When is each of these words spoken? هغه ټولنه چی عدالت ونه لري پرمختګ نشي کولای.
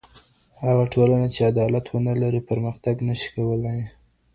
هغه 0.63 0.83
ټولنه 0.93 1.27
چی 1.33 1.41
عدالت 1.51 1.85
ونه 1.89 2.13
لري 2.21 2.41
پرمختګ 2.49 2.95
نشي 3.07 3.29
کولای. 3.35 3.79